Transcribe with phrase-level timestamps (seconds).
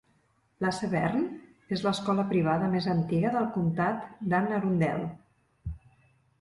[0.63, 1.19] La Severn
[1.77, 5.09] és l'escola privada més antiga del comtat d'Anne Arundel.